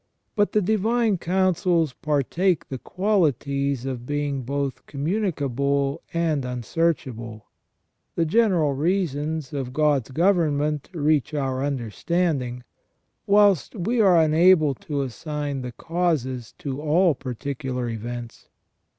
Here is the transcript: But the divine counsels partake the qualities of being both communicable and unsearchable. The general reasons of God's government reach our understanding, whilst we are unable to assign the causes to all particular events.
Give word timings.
But 0.35 0.53
the 0.53 0.63
divine 0.63 1.19
counsels 1.19 1.93
partake 1.93 2.69
the 2.69 2.79
qualities 2.79 3.85
of 3.85 4.07
being 4.07 4.41
both 4.41 4.83
communicable 4.87 6.01
and 6.11 6.43
unsearchable. 6.43 7.45
The 8.15 8.25
general 8.25 8.73
reasons 8.73 9.53
of 9.53 9.73
God's 9.73 10.09
government 10.09 10.89
reach 10.91 11.35
our 11.35 11.63
understanding, 11.63 12.63
whilst 13.27 13.75
we 13.75 14.01
are 14.01 14.19
unable 14.19 14.73
to 14.89 15.03
assign 15.03 15.61
the 15.61 15.71
causes 15.71 16.51
to 16.57 16.81
all 16.81 17.13
particular 17.13 17.87
events. 17.87 18.47